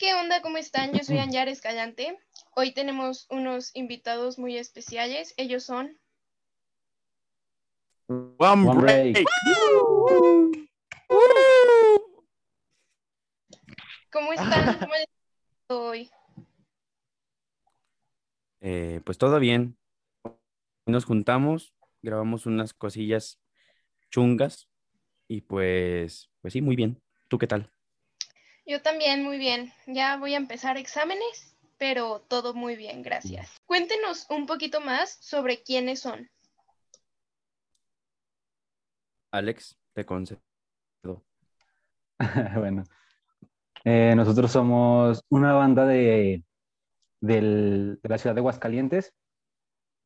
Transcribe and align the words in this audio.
¿Qué 0.00 0.14
onda? 0.14 0.40
¿Cómo 0.40 0.56
están? 0.56 0.94
Yo 0.94 1.04
soy 1.04 1.18
Anyar 1.18 1.48
Escalante. 1.48 2.18
Hoy 2.56 2.72
tenemos 2.72 3.26
unos 3.28 3.70
invitados 3.76 4.38
muy 4.38 4.56
especiales. 4.56 5.34
Ellos 5.36 5.64
son. 5.64 6.00
One, 8.08 8.66
One 8.66 8.80
break. 8.80 9.26
¿Cómo 14.10 14.32
están? 14.32 14.78
¿Cómo 14.80 14.94
les 14.94 15.06
hoy? 15.68 16.10
Eh, 18.62 19.02
pues 19.04 19.18
todo 19.18 19.38
bien. 19.38 19.76
Nos 20.86 21.04
juntamos, 21.04 21.74
grabamos 22.00 22.46
unas 22.46 22.72
cosillas 22.72 23.38
chungas 24.10 24.66
y 25.28 25.42
pues, 25.42 26.30
pues 26.40 26.54
sí, 26.54 26.62
muy 26.62 26.74
bien. 26.74 27.02
¿Tú 27.28 27.36
qué 27.36 27.46
tal? 27.46 27.70
Yo 28.70 28.80
también, 28.80 29.24
muy 29.24 29.36
bien. 29.36 29.72
Ya 29.88 30.16
voy 30.16 30.34
a 30.34 30.36
empezar 30.36 30.76
exámenes, 30.76 31.56
pero 31.76 32.20
todo 32.28 32.54
muy 32.54 32.76
bien, 32.76 33.02
gracias. 33.02 33.50
Cuéntenos 33.66 34.28
un 34.30 34.46
poquito 34.46 34.80
más 34.80 35.18
sobre 35.20 35.60
quiénes 35.64 35.98
son. 35.98 36.30
Alex, 39.32 39.76
te 39.92 40.06
concedo. 40.06 40.40
bueno, 42.54 42.84
eh, 43.84 44.14
nosotros 44.14 44.52
somos 44.52 45.24
una 45.30 45.52
banda 45.54 45.84
de, 45.84 46.44
del- 47.20 47.98
de 48.00 48.08
la 48.08 48.18
ciudad 48.18 48.36
de 48.36 48.40
Aguascalientes, 48.40 49.12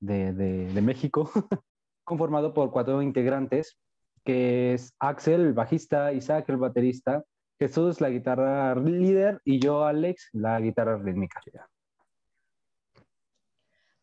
de, 0.00 0.32
de- 0.32 0.72
de 0.72 0.80
México, 0.80 1.30
conformado 2.02 2.54
por 2.54 2.70
cuatro 2.70 3.02
integrantes, 3.02 3.76
que 4.24 4.72
es 4.72 4.94
Axel, 5.00 5.42
el 5.42 5.52
bajista, 5.52 6.14
Isaac, 6.14 6.48
el 6.48 6.56
baterista, 6.56 7.24
Jesús, 7.64 7.98
la 8.02 8.10
guitarra 8.10 8.74
líder, 8.74 9.40
y 9.42 9.58
yo, 9.58 9.84
Alex, 9.86 10.28
la 10.34 10.60
guitarra 10.60 10.98
rítmica. 10.98 11.40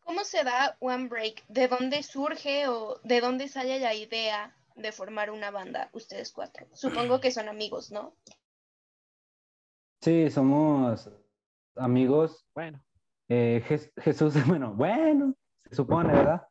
¿Cómo 0.00 0.24
se 0.24 0.42
da 0.42 0.76
One 0.80 1.06
Break? 1.06 1.44
¿De 1.46 1.68
dónde 1.68 2.02
surge 2.02 2.66
o 2.66 2.98
de 3.04 3.20
dónde 3.20 3.46
sale 3.46 3.78
la 3.78 3.94
idea 3.94 4.56
de 4.74 4.90
formar 4.90 5.30
una 5.30 5.52
banda, 5.52 5.90
ustedes 5.92 6.32
cuatro? 6.32 6.66
Supongo 6.72 7.20
que 7.20 7.30
son 7.30 7.48
amigos, 7.48 7.92
¿no? 7.92 8.16
Sí, 10.00 10.28
somos 10.28 11.08
amigos. 11.76 12.44
Bueno, 12.56 12.82
Eh, 13.28 13.62
Jes- 13.68 13.92
Jesús, 14.02 14.34
bueno, 14.58 14.74
bueno, 14.74 15.34
se 15.70 15.76
supone, 15.76 16.12
¿verdad? 16.12 16.42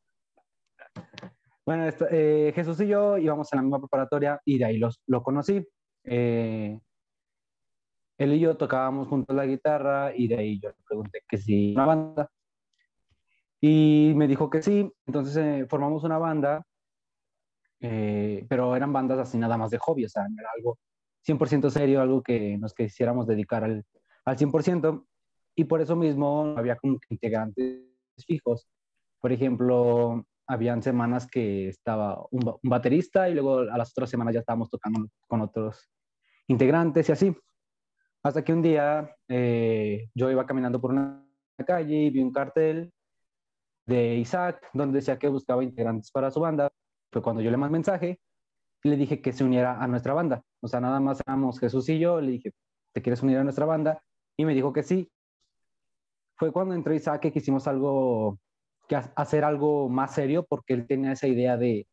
Bueno, 1.66 1.86
esta- 1.89 2.08
eh, 2.09 2.53
Jesús 2.55 2.80
y 2.80 2.88
yo 2.88 3.17
íbamos 3.17 3.52
a 3.52 3.58
la 3.58 3.61
misma 3.64 3.80
preparatoria 3.80 4.39
y 4.45 4.58
de 4.58 4.66
ahí 4.66 4.77
los, 4.77 5.02
lo 5.08 5.21
conocí. 5.21 5.67
Eh, 6.05 6.80
él 8.22 8.33
y 8.33 8.39
yo 8.39 8.55
tocábamos 8.55 9.08
juntos 9.08 9.36
la 9.36 9.47
guitarra 9.47 10.16
y 10.16 10.27
de 10.27 10.38
ahí 10.38 10.59
yo 10.59 10.69
le 10.69 10.75
pregunté 10.88 11.23
que 11.27 11.38
si 11.38 11.73
una 11.73 11.86
banda. 11.86 12.31
Y 13.59 14.14
me 14.16 14.27
dijo 14.27 14.50
que 14.50 14.61
sí, 14.61 14.91
entonces 15.08 15.38
eh, 15.38 15.66
formamos 15.67 16.03
una 16.03 16.19
banda, 16.19 16.64
eh, 17.80 18.45
pero 18.47 18.75
eran 18.75 18.94
bandas 18.94 19.17
así 19.19 19.39
nada 19.39 19.58
más 19.58 19.72
de 19.72 19.80
hobby, 19.80 20.05
o 20.05 20.09
sea, 20.09 20.27
era 20.38 20.49
algo 20.55 20.77
100% 21.25 21.69
serio, 21.72 22.02
algo 22.02 22.22
que 22.22 22.58
nos 22.59 22.73
quisiéramos 22.75 23.25
dedicar 23.25 23.64
al, 23.64 23.86
al 24.25 24.38
100%, 24.38 25.05
y 25.55 25.64
por 25.66 25.81
eso 25.81 25.95
mismo 25.95 26.53
había 26.58 26.75
como 26.75 26.99
integrantes 27.09 27.81
fijos. 28.27 28.67
Por 29.19 29.31
ejemplo, 29.31 30.25
habían 30.47 30.83
semanas 30.83 31.27
que 31.27 31.69
estaba 31.69 32.23
un, 32.30 32.47
un 32.47 32.69
baterista 32.69 33.30
y 33.30 33.33
luego 33.33 33.59
a 33.59 33.77
las 33.77 33.92
otras 33.92 34.09
semanas 34.11 34.33
ya 34.36 34.42
estábamos 34.42 34.69
tocando 34.69 35.08
con 35.27 35.42
otros 35.42 35.89
integrantes 36.47 37.09
y 37.09 37.11
así. 37.11 37.36
Hasta 38.23 38.44
que 38.44 38.53
un 38.53 38.61
día 38.61 39.16
eh, 39.27 40.09
yo 40.14 40.30
iba 40.30 40.45
caminando 40.45 40.80
por 40.80 40.91
una 40.91 41.25
calle 41.66 41.95
y 41.95 42.09
vi 42.09 42.22
un 42.22 42.31
cartel 42.31 42.91
de 43.88 44.16
Isaac 44.16 44.69
donde 44.73 44.99
decía 44.99 45.17
que 45.17 45.27
buscaba 45.27 45.64
integrantes 45.64 46.11
para 46.11 46.30
su 46.32 46.39
banda. 46.39 46.71
Fue 47.11 47.21
cuando 47.21 47.42
yo 47.42 47.52
le 47.52 47.58
mandé 47.58 47.73
mensaje 47.73 48.20
y 48.83 48.89
le 48.89 48.95
dije 48.95 49.21
que 49.21 49.33
se 49.33 49.43
uniera 49.43 49.82
a 49.82 49.87
nuestra 49.87 50.14
banda. 50.14 50.43
O 50.61 50.67
sea, 50.67 50.80
nada 50.80 50.99
más 50.99 51.20
éramos 51.26 51.59
Jesús 51.59 51.89
y 51.89 51.99
yo. 51.99 52.21
Le 52.21 52.32
dije, 52.33 52.54
¿te 52.93 53.02
quieres 53.02 53.21
unir 53.23 53.37
a 53.37 53.43
nuestra 53.43 53.65
banda? 53.65 54.04
Y 54.38 54.45
me 54.45 54.53
dijo 54.53 54.71
que 54.71 54.83
sí. 54.83 55.11
Fue 56.38 56.52
cuando 56.52 56.73
entró 56.76 56.93
Isaac 56.93 57.21
que 57.21 57.32
quisimos 57.32 57.67
algo, 57.67 58.39
que 58.88 58.95
ha- 58.95 59.11
hacer 59.15 59.43
algo 59.43 59.89
más 59.89 60.14
serio 60.14 60.45
porque 60.48 60.73
él 60.73 60.88
tenía 60.88 61.11
esa 61.11 61.27
idea 61.27 61.58
de, 61.58 61.88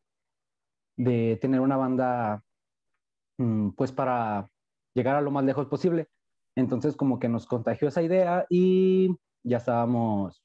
de 0.95 1.37
tener 1.41 1.59
una 1.59 1.77
banda 1.77 2.43
mm, 3.37 3.69
pues 3.71 3.91
para 3.91 4.47
llegar 4.93 5.15
a 5.15 5.21
lo 5.21 5.31
más 5.31 5.43
lejos 5.43 5.67
posible. 5.67 6.07
Entonces 6.55 6.95
como 6.95 7.19
que 7.19 7.29
nos 7.29 7.45
contagió 7.45 7.87
esa 7.87 8.01
idea 8.01 8.45
y 8.49 9.15
ya 9.43 9.57
estábamos 9.57 10.43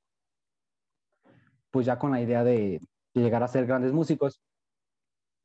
pues 1.71 1.87
ya 1.87 1.99
con 1.99 2.13
la 2.13 2.21
idea 2.21 2.45
de, 2.45 2.81
de 3.15 3.23
llegar 3.23 3.43
a 3.43 3.49
ser 3.49 3.67
grandes 3.67 3.93
músicos. 3.93 4.41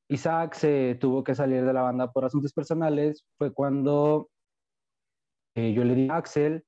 Isaac 0.10 0.54
se 0.56 0.96
tuvo 1.00 1.24
que 1.24 1.36
salir 1.36 1.66
de 1.66 1.74
la 1.74 1.82
banda 1.84 2.12
por 2.12 2.26
asuntos 2.26 2.54
personales. 2.54 3.26
Fue 3.38 3.54
cuando 3.54 4.30
eh, 5.56 5.74
yo 5.74 5.84
le 5.84 5.96
di 5.96 6.10
a 6.10 6.18
Axel 6.18 6.66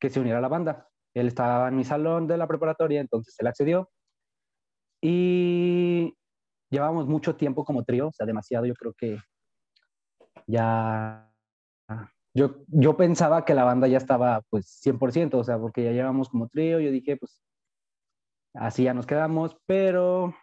que 0.00 0.10
se 0.10 0.20
uniera 0.20 0.38
a 0.38 0.42
la 0.42 0.48
banda. 0.48 0.88
Él 1.14 1.28
estaba 1.28 1.68
en 1.68 1.76
mi 1.76 1.84
salón 1.84 2.26
de 2.26 2.36
la 2.36 2.46
preparatoria, 2.46 3.00
entonces 3.00 3.34
él 3.38 3.46
accedió. 3.46 3.90
Y 5.02 6.14
llevábamos 6.70 7.06
mucho 7.06 7.36
tiempo 7.36 7.64
como 7.64 7.84
trío, 7.84 8.08
o 8.08 8.12
sea, 8.12 8.26
demasiado. 8.26 8.66
Yo 8.66 8.74
creo 8.74 8.94
que 8.94 9.18
ya... 10.46 11.32
Yo, 12.36 12.56
yo 12.68 12.98
pensaba 12.98 13.46
que 13.46 13.54
la 13.54 13.64
banda 13.64 13.88
ya 13.88 13.96
estaba 13.96 14.42
pues 14.50 14.66
100%, 14.84 15.38
o 15.38 15.44
sea, 15.44 15.58
porque 15.58 15.84
ya 15.84 15.92
llevamos 15.92 16.28
como 16.28 16.48
trío. 16.48 16.80
Yo 16.80 16.90
dije, 16.90 17.16
pues 17.16 17.42
así 18.52 18.84
ya 18.84 18.92
nos 18.92 19.06
quedamos, 19.06 19.56
pero 19.64 20.34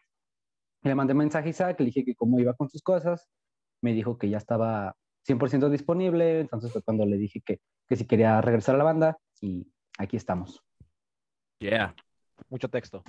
le 0.81 0.95
mandé 0.95 1.13
mensaje 1.13 1.49
a 1.49 1.51
Isaac, 1.51 1.79
le 1.79 1.85
dije 1.87 2.03
que 2.03 2.15
cómo 2.15 2.39
iba 2.39 2.55
con 2.55 2.67
sus 2.67 2.81
cosas, 2.81 3.29
me 3.81 3.93
dijo 3.93 4.17
que 4.17 4.27
ya 4.27 4.37
estaba 4.37 4.95
100% 5.27 5.69
disponible, 5.69 6.39
entonces 6.39 6.71
fue 6.71 6.81
cuando 6.81 7.05
le 7.05 7.17
dije 7.17 7.41
que, 7.45 7.59
que 7.87 7.95
si 7.95 8.07
quería 8.07 8.41
regresar 8.41 8.73
a 8.73 8.79
la 8.79 8.83
banda 8.85 9.17
y 9.39 9.71
aquí 9.99 10.17
estamos, 10.17 10.63
Yeah. 11.59 11.95
mucho 12.49 12.69
texto. 12.69 13.03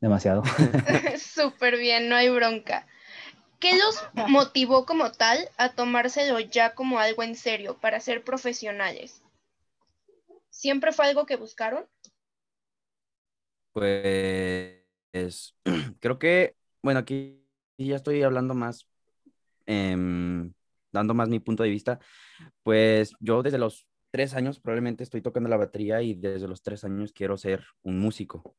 demasiado. 0.00 0.42
Súper 1.18 1.78
bien, 1.78 2.08
no 2.08 2.16
hay 2.16 2.28
bronca. 2.30 2.86
¿Qué 3.60 3.72
los 3.76 4.28
motivó 4.28 4.84
como 4.84 5.12
tal 5.12 5.48
a 5.56 5.70
tomárselo 5.72 6.40
ya 6.40 6.74
como 6.74 6.98
algo 6.98 7.22
en 7.22 7.34
serio, 7.34 7.78
para 7.80 8.00
ser 8.00 8.22
profesionales? 8.24 9.22
¿Siempre 10.50 10.92
fue 10.92 11.06
algo 11.06 11.26
que 11.26 11.36
buscaron? 11.36 11.86
Pues 13.72 15.54
creo 16.00 16.18
que, 16.18 16.56
bueno, 16.82 17.00
aquí 17.00 17.44
ya 17.76 17.96
estoy 17.96 18.22
hablando 18.22 18.54
más, 18.54 18.86
em, 19.66 20.52
dando 20.92 21.14
más 21.14 21.28
mi 21.28 21.40
punto 21.40 21.62
de 21.62 21.70
vista. 21.70 21.98
Pues 22.62 23.12
yo 23.20 23.42
desde 23.42 23.58
los 23.58 23.86
tres 24.10 24.34
años 24.34 24.60
probablemente 24.60 25.02
estoy 25.02 25.22
tocando 25.22 25.48
la 25.48 25.56
batería 25.56 26.00
y 26.02 26.14
desde 26.14 26.46
los 26.46 26.62
tres 26.62 26.84
años 26.84 27.12
quiero 27.12 27.36
ser 27.36 27.64
un 27.82 27.98
músico. 27.98 28.56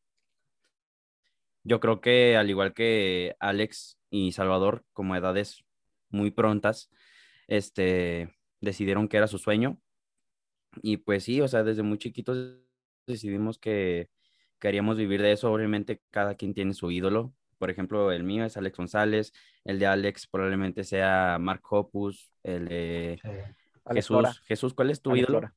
Yo 1.63 1.79
creo 1.79 2.01
que 2.01 2.37
al 2.37 2.49
igual 2.49 2.73
que 2.73 3.35
Alex 3.39 3.97
y 4.15 4.31
Salvador, 4.31 4.85
como 4.93 5.13
edades 5.13 5.65
muy 6.09 6.31
prontas, 6.31 6.89
este, 7.47 8.33
decidieron 8.61 9.09
que 9.09 9.17
era 9.17 9.27
su 9.27 9.39
sueño. 9.39 9.77
Y 10.81 10.97
pues 10.97 11.25
sí, 11.25 11.41
o 11.41 11.49
sea, 11.49 11.63
desde 11.63 11.83
muy 11.83 11.97
chiquitos 11.97 12.57
decidimos 13.05 13.59
que 13.59 14.09
queríamos 14.57 14.95
vivir 14.95 15.21
de 15.21 15.33
eso. 15.33 15.51
Obviamente 15.51 16.01
cada 16.11 16.35
quien 16.35 16.53
tiene 16.53 16.73
su 16.73 16.91
ídolo. 16.91 17.33
Por 17.57 17.69
ejemplo, 17.69 18.13
el 18.13 18.23
mío 18.23 18.45
es 18.45 18.55
Alex 18.55 18.77
González, 18.77 19.33
el 19.65 19.79
de 19.79 19.87
Alex 19.87 20.27
probablemente 20.27 20.85
sea 20.85 21.37
Mark 21.37 21.61
Hoppus, 21.69 22.31
el 22.43 22.69
de 22.69 23.19
Jesús. 23.91 24.15
Lora. 24.15 24.33
Jesús, 24.45 24.73
¿cuál 24.73 24.91
es 24.91 25.01
tu 25.01 25.11
Alex 25.11 25.23
ídolo? 25.23 25.41
Lora. 25.41 25.55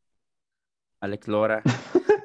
Alex 1.00 1.28
Lora. 1.28 1.62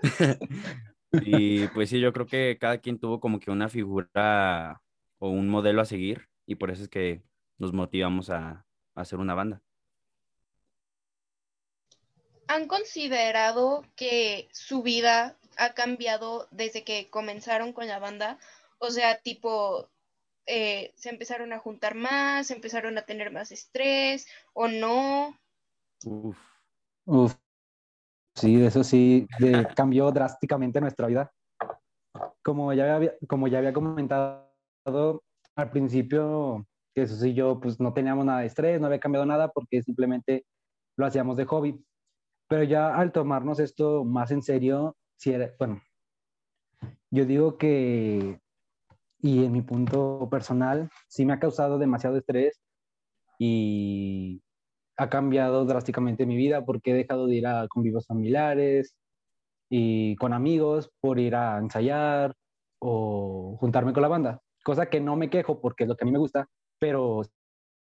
Y 1.22 1.68
pues 1.68 1.90
sí, 1.92 2.00
yo 2.00 2.12
creo 2.12 2.26
que 2.26 2.58
cada 2.60 2.80
quien 2.80 2.98
tuvo 2.98 3.20
como 3.20 3.40
que 3.40 3.52
una 3.52 3.70
figura 3.70 4.82
o 5.24 5.30
un 5.30 5.48
modelo 5.48 5.82
a 5.82 5.86
seguir 5.86 6.28
y 6.46 6.56
por 6.56 6.70
eso 6.70 6.84
es 6.84 6.90
que 6.90 7.24
nos 7.58 7.72
motivamos 7.72 8.30
a, 8.30 8.66
a 8.94 9.02
hacer 9.02 9.20
una 9.20 9.34
banda. 9.34 9.62
¿Han 12.50 12.68
considerado 12.68 13.86
que 13.96 14.50
su 14.52 14.84
vida 14.84 15.38
ha 15.58 15.74
cambiado 15.74 16.50
desde 16.52 16.84
que 16.84 17.10
comenzaron 17.10 17.72
con 17.72 17.88
la 17.88 18.00
banda? 18.00 18.38
O 18.80 18.92
sea, 18.92 19.18
tipo, 19.22 19.90
eh, 20.46 20.92
se 20.98 21.10
empezaron 21.10 21.54
a 21.54 21.60
juntar 21.60 21.96
más, 21.96 22.52
empezaron 22.52 22.98
a 22.98 23.04
tener 23.04 23.32
más 23.32 23.54
estrés 23.54 24.28
o 24.52 24.68
no. 24.68 25.40
Uf. 26.06 26.38
Uf, 27.06 27.36
sí, 28.36 28.62
eso 28.66 28.84
sí, 28.84 29.26
de- 29.40 29.68
cambió 29.74 30.12
drásticamente 30.12 30.82
nuestra 30.82 31.08
vida. 31.08 31.32
Como 32.44 32.74
ya 32.74 32.94
había, 32.94 33.14
como 33.28 33.48
ya 33.48 33.60
había 33.60 33.72
comentado 33.72 34.53
al 34.86 35.70
principio, 35.72 36.66
Jesús 36.96 37.24
y 37.24 37.34
yo 37.34 37.60
pues 37.60 37.80
no 37.80 37.94
teníamos 37.94 38.26
nada 38.26 38.42
de 38.42 38.48
estrés, 38.48 38.80
no 38.80 38.88
había 38.88 39.00
cambiado 39.00 39.26
nada 39.26 39.50
porque 39.50 39.82
simplemente 39.82 40.46
lo 40.98 41.06
hacíamos 41.06 41.38
de 41.38 41.46
hobby. 41.46 41.84
Pero 42.48 42.64
ya 42.64 42.96
al 42.96 43.12
tomarnos 43.12 43.60
esto 43.60 44.04
más 44.04 44.32
en 44.32 44.42
serio, 44.42 44.96
si 45.18 45.32
era, 45.32 45.52
bueno, 45.58 45.82
yo 47.10 47.26
digo 47.26 47.58
que, 47.58 48.40
y 49.20 49.46
en 49.46 49.52
mi 49.52 49.62
punto 49.62 50.28
personal, 50.30 50.90
sí 51.08 51.26
me 51.26 51.34
ha 51.34 51.40
causado 51.40 51.80
demasiado 51.80 52.18
estrés 52.18 52.60
y 53.40 54.42
ha 54.98 55.10
cambiado 55.10 55.66
drásticamente 55.66 56.26
mi 56.26 56.36
vida 56.36 56.66
porque 56.66 56.92
he 56.92 56.96
dejado 56.96 57.28
de 57.28 57.36
ir 57.36 57.48
a 57.48 57.68
convivos 57.68 58.06
familiares 58.06 58.96
y 59.70 60.16
con 60.18 60.34
amigos 60.34 60.92
por 61.00 61.20
ir 61.20 61.36
a 61.36 61.58
ensayar 61.58 62.36
o 62.80 63.58
juntarme 63.60 63.94
con 63.94 64.02
la 64.04 64.10
banda, 64.10 64.42
cosa 64.64 64.88
que 64.88 65.00
no 65.00 65.16
me 65.16 65.30
quejo 65.30 65.62
porque 65.62 65.84
es 65.84 65.90
lo 65.90 65.96
que 65.96 66.04
a 66.04 66.08
mí 66.08 66.12
me 66.12 66.20
gusta, 66.20 66.48
pero 66.80 67.22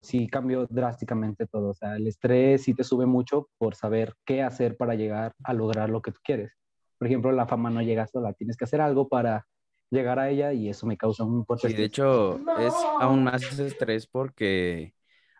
sí 0.01 0.29
cambió 0.29 0.67
drásticamente 0.67 1.47
todo. 1.47 1.71
O 1.71 1.75
sea, 1.75 1.97
el 1.97 2.07
estrés 2.07 2.65
sí 2.65 2.75
te 2.75 2.85
sube 2.85 3.07
mucho 3.07 3.49
por 3.59 3.75
saber 3.75 4.15
qué 4.25 4.43
hacer 4.43 4.77
para 4.77 4.95
llegar 4.95 5.33
a 5.45 5.53
lograr 5.53 5.91
lo 5.91 6.03
que 6.03 6.13
tú 6.13 6.21
quieres. 6.23 6.53
Por 6.99 7.09
ejemplo, 7.09 7.33
la 7.33 7.47
fama 7.47 7.71
no 7.71 7.83
llega 7.83 8.07
sola, 8.07 8.33
tienes 8.33 8.57
que 8.57 8.65
hacer 8.65 8.81
algo 8.81 9.09
para 9.09 9.47
llegar 9.91 10.19
a 10.19 10.31
ella 10.31 10.53
y 10.53 10.69
eso 10.69 10.87
me 10.87 10.97
causa 10.97 11.25
un 11.25 11.47
fuerte 11.47 11.69
de 11.69 11.85
hecho 11.85 12.41
es 12.59 12.75
aún 13.01 13.23
más 13.23 13.59
estrés 13.59 14.09
porque 14.09 14.95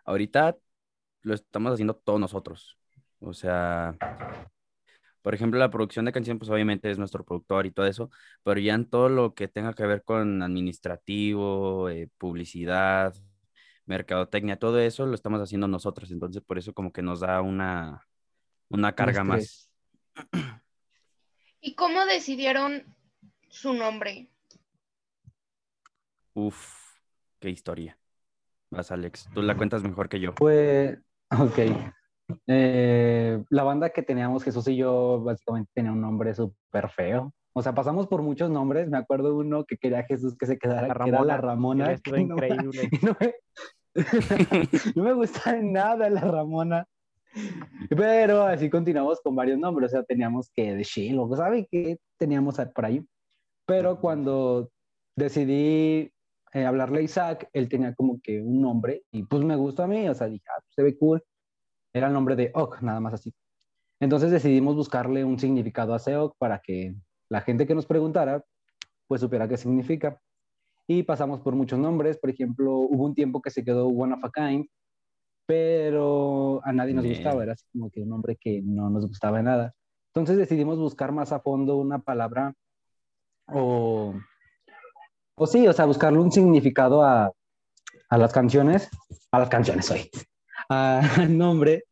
ahorita 0.05 0.55
lo 1.21 1.33
estamos 1.33 1.73
haciendo 1.73 1.95
todos 1.95 2.19
nosotros. 2.19 2.77
O 3.19 3.33
sea, 3.33 3.97
por 5.27 5.35
ejemplo, 5.35 5.59
la 5.59 5.69
producción 5.69 6.05
de 6.05 6.13
canción, 6.13 6.39
pues 6.39 6.49
obviamente 6.49 6.89
es 6.89 6.97
nuestro 6.97 7.25
productor 7.25 7.65
y 7.65 7.71
todo 7.71 7.85
eso, 7.85 8.09
pero 8.43 8.61
ya 8.61 8.75
en 8.75 8.89
todo 8.89 9.09
lo 9.09 9.33
que 9.33 9.49
tenga 9.49 9.73
que 9.73 9.85
ver 9.85 10.01
con 10.05 10.41
administrativo, 10.41 11.89
eh, 11.89 12.09
publicidad, 12.17 13.13
mercadotecnia, 13.85 14.57
todo 14.57 14.79
eso 14.79 15.05
lo 15.05 15.15
estamos 15.15 15.41
haciendo 15.41 15.67
nosotros, 15.67 16.11
entonces 16.11 16.41
por 16.41 16.57
eso 16.57 16.73
como 16.73 16.93
que 16.93 17.01
nos 17.01 17.19
da 17.19 17.41
una, 17.41 18.07
una 18.69 18.95
carga 18.95 19.25
más. 19.25 19.69
¿Y 21.59 21.75
cómo 21.75 22.05
decidieron 22.05 22.95
su 23.49 23.73
nombre? 23.73 24.31
Uf, 26.35 26.73
qué 27.41 27.49
historia. 27.49 27.99
Vas, 28.69 28.93
Alex, 28.93 29.27
tú 29.33 29.41
la 29.41 29.57
cuentas 29.57 29.83
mejor 29.83 30.07
que 30.07 30.21
yo. 30.21 30.35
Pues, 30.35 30.97
ok. 31.31 31.91
Eh, 32.47 33.43
la 33.49 33.63
banda 33.63 33.89
que 33.89 34.03
teníamos, 34.03 34.43
Jesús 34.43 34.67
y 34.67 34.75
yo, 34.75 35.21
básicamente 35.21 35.71
tenía 35.73 35.91
un 35.91 36.01
nombre 36.01 36.33
súper 36.33 36.89
feo. 36.89 37.33
O 37.53 37.61
sea, 37.61 37.73
pasamos 37.73 38.07
por 38.07 38.21
muchos 38.21 38.49
nombres. 38.49 38.89
Me 38.89 38.97
acuerdo 38.97 39.35
uno 39.35 39.65
que 39.65 39.77
quería 39.77 40.03
Jesús 40.03 40.35
que 40.37 40.45
se 40.45 40.57
quedara, 40.57 40.87
la 40.87 40.93
que 40.93 41.09
era 41.09 41.23
la 41.23 41.37
Ramona. 41.37 41.93
increíble. 42.15 42.89
no 43.01 43.15
me 45.03 45.13
gusta 45.15 45.55
nada 45.61 46.09
la 46.09 46.21
Ramona. 46.21 46.85
Pero 47.89 48.43
así 48.43 48.69
continuamos 48.69 49.21
con 49.21 49.35
varios 49.35 49.59
nombres, 49.59 49.91
o 49.91 49.95
sea, 49.97 50.03
teníamos 50.03 50.49
que 50.53 50.75
de 50.75 50.83
Shiloh, 50.83 51.35
¿sabe 51.35 51.67
qué 51.69 51.97
teníamos 52.17 52.57
por 52.73 52.85
ahí? 52.85 53.05
Pero 53.65 53.99
cuando 53.99 54.69
decidí 55.15 56.11
eh, 56.53 56.65
hablarle 56.65 56.99
a 56.99 57.03
Isaac, 57.03 57.49
él 57.53 57.69
tenía 57.69 57.93
como 57.93 58.19
que 58.21 58.41
un 58.41 58.61
nombre 58.61 59.03
y 59.11 59.23
pues 59.23 59.43
me 59.43 59.55
gustó 59.55 59.83
a 59.83 59.87
mí, 59.87 60.07
o 60.07 60.13
sea, 60.13 60.27
dije, 60.27 60.45
ah, 60.49 60.59
pues, 60.61 60.73
se 60.73 60.83
ve 60.83 60.97
cool. 60.97 61.23
Era 61.97 62.07
el 62.07 62.13
nombre 62.13 62.35
de 62.35 62.51
Ok, 62.53 62.81
nada 62.81 62.99
más 62.99 63.13
así. 63.13 63.33
Entonces 63.99 64.31
decidimos 64.31 64.75
buscarle 64.75 65.23
un 65.23 65.39
significado 65.39 65.93
a 65.93 65.99
Seok 65.99 66.35
para 66.37 66.59
que 66.59 66.95
la 67.29 67.41
gente 67.41 67.65
que 67.65 67.75
nos 67.75 67.85
preguntara, 67.85 68.43
pues 69.07 69.21
supiera 69.21 69.47
qué 69.47 69.57
significa 69.57 70.19
y 70.87 71.03
pasamos 71.03 71.41
por 71.41 71.55
muchos 71.55 71.79
nombres. 71.79 72.17
Por 72.17 72.29
ejemplo, 72.29 72.77
hubo 72.77 73.05
un 73.05 73.15
tiempo 73.15 73.41
que 73.41 73.49
se 73.49 73.63
quedó 73.63 73.87
One 73.87 74.13
of 74.13 74.23
a 74.23 74.31
Kind, 74.31 74.67
pero 75.45 76.61
a 76.63 76.71
nadie 76.71 76.93
nos 76.93 77.05
gustaba, 77.05 77.43
era 77.43 77.53
así 77.53 77.65
como 77.71 77.89
que 77.89 78.01
un 78.01 78.09
nombre 78.09 78.37
que 78.39 78.61
no 78.63 78.89
nos 78.89 79.07
gustaba 79.07 79.37
de 79.37 79.43
nada. 79.43 79.73
Entonces 80.13 80.37
decidimos 80.37 80.77
buscar 80.77 81.11
más 81.11 81.31
a 81.31 81.39
fondo 81.39 81.77
una 81.77 81.99
palabra 81.99 82.53
o, 83.47 84.13
o 85.35 85.47
sí, 85.47 85.67
o 85.67 85.73
sea, 85.73 85.85
buscarle 85.85 86.19
un 86.19 86.31
significado 86.31 87.03
a, 87.03 87.31
a 88.09 88.17
las 88.17 88.33
canciones, 88.33 88.89
a 89.31 89.39
las 89.39 89.49
canciones 89.49 89.89
hoy, 89.91 90.09
al 90.69 91.37
nombre. 91.37 91.83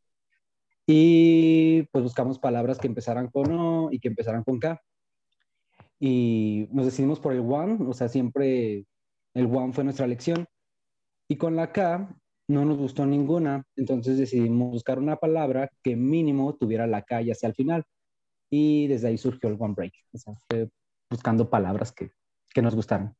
Y 0.87 1.83
pues 1.91 2.03
buscamos 2.03 2.39
palabras 2.39 2.77
que 2.77 2.87
empezaran 2.87 3.29
con 3.29 3.51
O 3.51 3.89
y 3.91 3.99
que 3.99 4.07
empezaran 4.07 4.43
con 4.43 4.59
K 4.59 4.79
y 5.99 6.67
nos 6.71 6.85
decidimos 6.85 7.19
por 7.19 7.33
el 7.33 7.39
One, 7.39 7.77
o 7.87 7.93
sea, 7.93 8.09
siempre 8.09 8.85
el 9.33 9.45
One 9.45 9.73
fue 9.73 9.83
nuestra 9.83 10.05
elección. 10.05 10.47
Y 11.27 11.37
con 11.37 11.55
la 11.55 11.71
K 11.71 12.15
no 12.47 12.65
nos 12.65 12.77
gustó 12.77 13.05
ninguna, 13.05 13.65
entonces 13.75 14.17
decidimos 14.17 14.71
buscar 14.71 14.99
una 14.99 15.15
palabra 15.15 15.69
que 15.83 15.95
mínimo 15.95 16.55
tuviera 16.55 16.85
la 16.85 17.01
K 17.01 17.21
ya 17.21 17.33
hacia 17.33 17.47
el 17.47 17.55
final. 17.55 17.83
Y 18.49 18.87
desde 18.87 19.07
ahí 19.07 19.17
surgió 19.17 19.49
el 19.49 19.57
One 19.57 19.73
Break, 19.75 19.93
o 20.13 20.17
sea, 20.17 20.33
buscando 21.09 21.49
palabras 21.49 21.91
que, 21.91 22.11
que 22.53 22.61
nos 22.61 22.75
gustaran. 22.75 23.15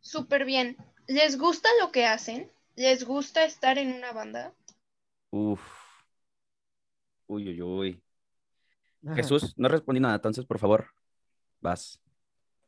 Súper 0.00 0.44
bien. 0.44 0.76
¿Les 1.08 1.38
gusta 1.38 1.68
lo 1.80 1.90
que 1.90 2.06
hacen? 2.06 2.50
¿Les 2.74 3.04
gusta 3.04 3.44
estar 3.44 3.78
en 3.78 3.92
una 3.94 4.12
banda? 4.12 4.54
Uf. 5.30 5.60
Uy, 7.26 7.48
uy, 7.48 7.62
uy. 7.62 8.02
Jesús, 9.14 9.54
no 9.56 9.68
respondí 9.68 10.00
nada, 10.00 10.14
entonces 10.14 10.46
por 10.46 10.58
favor, 10.58 10.86
vas, 11.60 12.00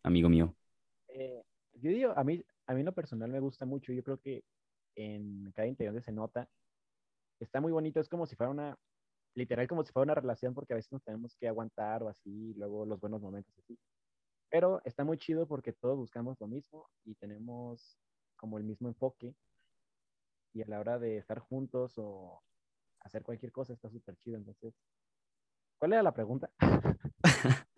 amigo 0.03 0.29
mío. 0.29 0.55
Eh, 1.09 1.45
yo 1.75 1.91
digo, 1.91 2.12
a 2.17 2.25
mí, 2.25 2.45
a 2.67 2.75
mí 2.75 2.81
en 2.81 2.87
lo 2.87 2.93
personal 2.93 3.31
me 3.31 3.41
gusta 3.41 3.65
mucho, 3.65 3.93
yo 3.93 4.03
creo 4.03 4.19
que 4.19 4.43
en 4.97 5.53
cada 5.53 5.69
interior 5.69 6.03
se 6.03 6.12
nota, 6.12 6.49
está 7.41 7.61
muy 7.61 7.73
bonito, 7.73 8.01
es 8.01 8.09
como 8.09 8.27
si 8.27 8.35
fuera 8.35 8.51
una, 8.51 8.77
literal 9.35 9.69
como 9.69 9.85
si 9.85 9.93
fuera 9.93 10.05
una 10.05 10.21
relación, 10.21 10.55
porque 10.55 10.73
a 10.73 10.77
veces 10.77 10.93
nos 10.93 11.05
tenemos 11.05 11.37
que 11.37 11.49
aguantar 11.49 12.03
o 12.03 12.09
así, 12.09 12.55
luego 12.55 12.85
los 12.85 13.01
buenos 13.01 13.21
momentos 13.21 13.55
así. 13.59 13.79
Pero 14.51 14.81
está 14.85 15.05
muy 15.05 15.19
chido 15.19 15.47
porque 15.47 15.73
todos 15.73 15.97
buscamos 15.97 16.37
lo 16.41 16.47
mismo 16.47 16.89
y 17.05 17.15
tenemos 17.15 17.99
como 18.37 18.59
el 18.59 18.65
mismo 18.65 18.89
enfoque. 18.89 19.35
Y 20.55 20.62
a 20.62 20.67
la 20.67 20.81
hora 20.81 20.99
de 20.99 21.19
estar 21.19 21.39
juntos 21.41 21.95
o 21.99 22.43
hacer 23.01 23.23
cualquier 23.23 23.53
cosa 23.53 23.75
está 23.75 23.91
súper 23.91 24.17
chido. 24.17 24.39
Entonces, 24.39 24.75
¿Cuál 25.85 25.93
era 25.93 26.03
la 26.03 26.15
pregunta? 26.15 26.51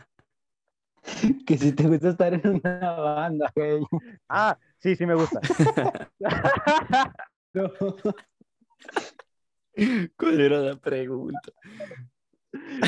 que 1.47 1.59
si 1.59 1.73
te 1.73 1.89
gusta 1.89 2.11
estar 2.11 2.33
en 2.35 2.47
una 2.47 2.93
banda, 2.93 3.51
güey. 3.55 3.85
Ah, 4.29 4.57
sí, 4.79 4.95
sí 4.95 5.07
me 5.07 5.15
gusta. 5.15 5.41
¿Cuál 10.17 10.41
era 10.41 10.59
la 10.61 10.77
pregunta? 10.77 11.53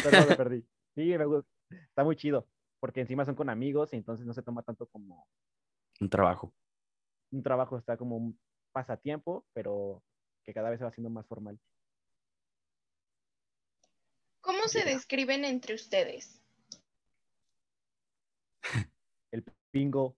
Perdón, 0.04 0.28
me 0.28 0.36
perdí. 0.36 0.64
Sí, 0.94 1.18
me 1.18 1.24
gusta. 1.24 1.50
Está 1.70 2.04
muy 2.04 2.14
chido, 2.14 2.46
porque 2.78 3.00
encima 3.00 3.24
son 3.24 3.34
con 3.34 3.50
amigos 3.50 3.92
y 3.92 3.96
entonces 3.96 4.24
no 4.24 4.32
se 4.32 4.42
toma 4.42 4.62
tanto 4.62 4.86
como... 4.86 5.26
Un 6.00 6.08
trabajo. 6.08 6.54
Un 7.32 7.42
trabajo 7.42 7.76
está 7.76 7.96
como 7.96 8.16
un 8.16 8.38
pasatiempo, 8.72 9.44
pero 9.52 10.02
que 10.44 10.54
cada 10.54 10.70
vez 10.70 10.78
se 10.78 10.84
va 10.84 10.90
haciendo 10.90 11.10
más 11.10 11.26
formal. 11.26 11.58
¿Cómo 14.40 14.66
se 14.68 14.84
describen 14.84 15.44
entre 15.44 15.74
ustedes? 15.74 16.40
El 19.30 19.44
pingo. 19.70 20.16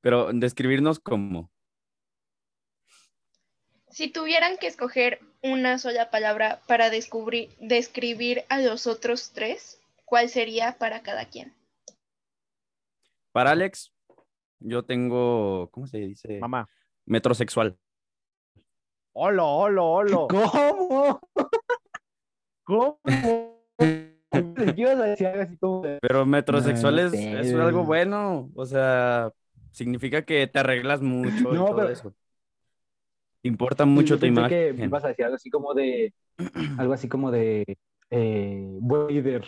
Pero 0.00 0.32
describirnos 0.32 0.98
como. 0.98 1.50
Si 3.90 4.10
tuvieran 4.10 4.58
que 4.58 4.66
escoger 4.66 5.20
una 5.42 5.78
sola 5.78 6.10
palabra 6.10 6.60
para 6.68 6.88
descubrir, 6.88 7.54
describir 7.58 8.44
a 8.48 8.60
los 8.60 8.86
otros 8.86 9.32
tres, 9.32 9.80
¿cuál 10.04 10.28
sería 10.28 10.78
para 10.78 11.02
cada 11.02 11.26
quien? 11.28 11.52
Para 13.32 13.50
Alex, 13.50 13.92
yo 14.60 14.84
tengo, 14.84 15.70
¿cómo 15.70 15.86
se 15.86 15.98
dice? 15.98 16.38
Mamá. 16.38 16.68
Metrosexual. 17.08 17.76
Hola, 19.14 19.42
hola, 19.42 19.82
hola. 19.82 20.26
¿Cómo? 22.64 23.00
¿Cómo? 23.02 23.58
Pero 26.02 26.26
metrosexual 26.26 26.98
es, 26.98 27.54
algo 27.54 27.84
bueno, 27.84 28.50
o 28.54 28.66
sea, 28.66 29.32
significa 29.70 30.22
que 30.22 30.46
te 30.46 30.58
arreglas 30.58 31.00
mucho 31.00 31.50
no, 31.50 31.64
y 31.64 31.66
todo 31.66 31.88
eso. 31.88 32.14
Importa 33.42 33.86
mucho 33.86 34.18
tu 34.18 34.26
imagen. 34.26 34.76
Que 34.76 34.88
vas 34.88 35.04
a 35.04 35.08
decir 35.08 35.24
algo 35.24 35.36
así 35.36 35.48
como 35.48 35.72
de, 35.72 36.12
algo 36.76 36.92
así 36.92 37.08
como 37.08 37.30
de, 37.30 37.78
eh, 38.10 38.78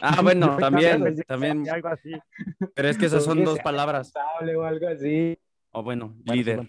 Ah, 0.01 0.21
bueno, 0.23 0.57
también, 0.59 1.17
también. 1.27 1.69
Algo 1.69 1.89
así. 1.89 2.13
Pero 2.75 2.89
es 2.89 2.97
que 2.97 3.07
esas 3.07 3.23
son 3.23 3.45
dos 3.45 3.59
palabras. 3.59 4.15
O 4.57 4.63
algo 4.63 4.89
así. 4.89 5.37
O 5.73 5.83
bueno, 5.83 6.17
líder. 6.25 6.67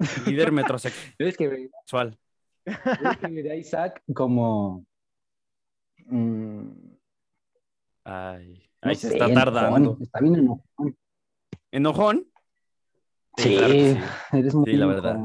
líder 0.26 0.52
metrosexual. 0.52 1.14
Es 1.18 1.36
que, 1.36 1.70
a 3.50 3.56
Isaac 3.56 4.02
como. 4.14 4.84
Mm, 6.06 6.70
Ay, 8.04 8.68
ahí 8.80 8.94
se 8.94 9.08
está 9.08 9.32
tardando. 9.32 9.98
Está 10.00 10.20
bien 10.20 10.36
enojón. 10.36 10.96
¿Enojón? 11.70 12.26
Sí, 13.36 13.56
eres 14.32 14.54
muy 14.54 14.70
sí, 14.70 14.76
la 14.76 14.86
verdad. 14.86 15.16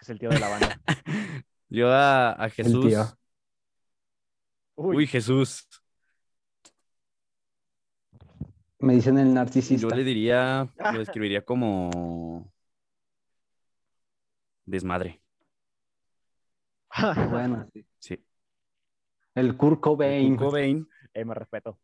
Es 0.00 0.08
el 0.08 0.18
tío 0.18 0.30
de 0.30 0.40
la 0.40 0.48
banda. 0.48 0.80
Yo 1.68 1.90
a, 1.90 2.32
a 2.32 2.48
Jesús. 2.48 2.94
Uy, 4.76 4.96
Uy, 4.96 5.06
Jesús. 5.06 5.66
Me 8.78 8.94
dicen 8.94 9.18
el 9.18 9.28
Yo 9.28 9.34
narcisista. 9.34 9.96
le 9.96 10.04
diría, 10.04 10.72
lo 10.92 10.98
describiría 10.98 11.44
como 11.44 12.52
desmadre. 14.66 15.22
Bueno, 17.30 17.66
sí. 17.72 17.86
Sí. 17.98 18.26
El 19.34 19.56
Kurt 19.56 19.80
Cobain. 19.80 20.36
Kurt 20.36 20.50
Cobain. 20.50 20.88
eh, 21.12 21.24
me 21.24 21.34
respeto. 21.34 21.78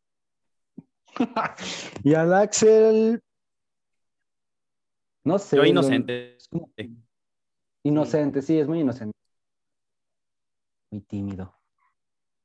y 2.04 2.14
al 2.14 2.32
Axel. 2.32 3.22
No 5.24 5.38
sé. 5.38 5.56
Yo 5.56 5.64
inocente. 5.64 6.38
Inocente, 7.84 8.42
sí, 8.42 8.58
es 8.58 8.66
muy 8.66 8.80
inocente. 8.80 9.16
Muy 10.90 11.00
tímido. 11.02 11.54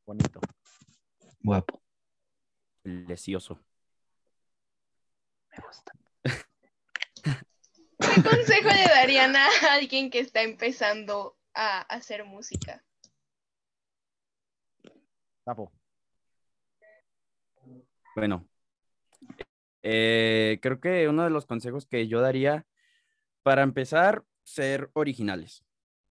Bonito. 0.06 0.40
Guapo. 1.42 1.82
Lesioso. 2.84 3.60
Me 5.52 5.64
gusta. 5.64 5.92
¿Qué 8.18 8.24
consejo 8.24 8.70
le 8.70 8.84
darían 8.86 9.36
a 9.36 9.48
alguien 9.74 10.10
que 10.10 10.20
está 10.20 10.42
empezando 10.42 11.38
a 11.54 11.82
hacer 11.82 12.26
música? 12.26 12.84
Tapo. 15.44 15.72
Bueno, 18.16 18.48
eh, 19.84 20.58
creo 20.64 20.80
que 20.80 21.08
uno 21.08 21.26
de 21.26 21.30
los 21.30 21.46
consejos 21.46 21.86
que 21.86 22.08
yo 22.08 22.20
daría, 22.20 22.66
para 23.44 23.62
empezar, 23.62 24.24
ser 24.44 24.90
originales, 24.94 25.64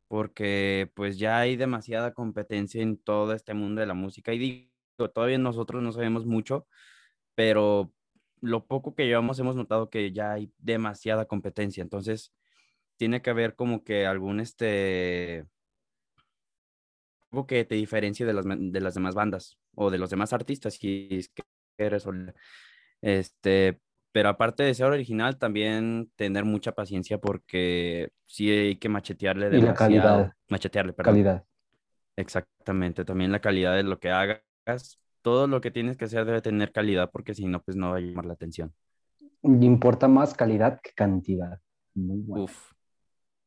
porque 0.07 0.93
pues 0.95 1.19
ya 1.19 1.41
hay 1.41 1.57
demasiada 1.57 2.15
competencia 2.15 2.83
en 2.83 2.99
todo 2.99 3.33
este 3.33 3.53
mundo 3.53 3.81
de 3.81 3.89
la 3.89 3.95
música 3.95 4.33
y 4.33 4.39
digo, 4.39 5.11
todavía 5.11 5.39
nosotros 5.39 5.83
no 5.83 5.91
sabemos 5.91 6.25
mucho, 6.25 6.69
pero 7.35 7.93
lo 8.41 8.67
poco 8.67 8.95
que 8.95 9.07
llevamos 9.07 9.39
hemos 9.39 9.57
notado 9.57 9.91
que 9.91 10.13
ya 10.13 10.33
hay 10.33 10.53
demasiada 10.59 11.27
competencia, 11.27 11.83
entonces 11.83 12.33
tiene 12.97 13.23
que 13.23 13.31
haber 13.31 13.55
como 13.55 13.85
que 13.85 14.07
algún 14.07 14.41
este 14.41 15.47
algo 17.31 17.47
que 17.47 17.65
te 17.65 17.75
diferencie 17.75 18.25
de 18.25 18.33
las, 18.33 18.45
de 18.47 18.81
las 18.81 18.95
demás 18.95 19.15
bandas 19.15 19.59
o 19.75 19.91
de 19.91 19.99
los 19.99 20.11
demás 20.11 20.33
artistas, 20.33 20.75
si 20.75 21.09
es 21.11 21.29
que 21.29 21.43
eres. 21.79 22.07
Este, 23.03 23.81
pero 24.13 24.31
aparte 24.31 24.63
de 24.63 24.75
ser 24.75 24.87
original, 24.87 25.39
también 25.39 26.11
tener 26.17 26.45
mucha 26.45 26.73
paciencia 26.73 27.19
porque 27.19 28.11
sí 28.25 28.51
hay 28.51 28.77
que 28.77 28.89
machetearle 28.89 29.57
Y 29.57 29.61
la 29.61 29.75
calidad. 29.75 30.33
Machetearle, 30.49 30.93
perdón. 30.95 31.15
Calidad. 31.15 31.45
Exactamente, 32.17 33.05
también 33.05 33.31
la 33.31 33.41
calidad 33.41 33.77
de 33.77 33.83
lo 33.83 33.99
que 33.99 34.11
hagas. 34.11 34.99
Todo 35.27 35.49
lo 35.49 35.61
que 35.61 35.73
tienes 35.73 35.97
que 35.97 36.05
hacer 36.05 36.25
debe 36.25 36.41
tener 36.41 36.71
calidad 36.71 37.11
porque 37.11 37.35
si 37.35 37.47
no, 37.47 37.61
pues 37.61 37.77
no 37.77 37.91
va 37.91 37.97
a 37.97 38.01
llamar 38.01 38.27
la 38.27 38.35
atención. 38.35 38.73
Importa 39.43 40.07
más 40.07 40.35
calidad 40.35 40.81
que 40.81 40.93
cantidad. 40.95 41.59
Muy 41.97 42.21
bueno. 42.21 42.45
Uf, 42.45 42.71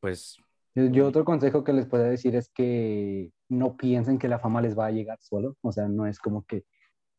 pues 0.01 0.35
Yo, 0.75 0.87
yo 0.87 1.07
otro 1.07 1.23
consejo 1.23 1.63
que 1.63 1.71
les 1.71 1.85
puedo 1.85 2.03
decir 2.03 2.35
es 2.35 2.49
que 2.49 3.31
no 3.47 3.77
piensen 3.77 4.19
que 4.19 4.27
la 4.27 4.39
fama 4.39 4.61
les 4.61 4.77
va 4.77 4.87
a 4.87 4.91
llegar 4.91 5.19
solo. 5.21 5.55
O 5.61 5.71
sea, 5.71 5.87
no 5.87 6.05
es 6.05 6.19
como 6.19 6.43
que, 6.43 6.65